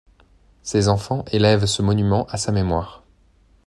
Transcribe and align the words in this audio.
Ses 0.63 0.87
enfans 0.87 1.25
élèvent 1.31 1.67
ce 1.67 1.83
monument 1.83 2.25
à 2.31 2.37
sa 2.37 2.51
mémoire. 2.51 3.03